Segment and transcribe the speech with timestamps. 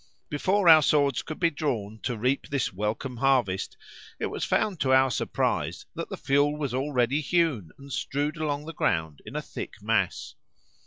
[0.31, 3.77] Before our swords could be drawn to reap this welcome harvest
[4.19, 8.65] it was found to our surprise that the fuel was already hewn and strewed along
[8.65, 10.33] the ground in a thick mass.